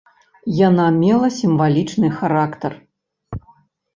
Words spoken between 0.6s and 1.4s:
Яна мела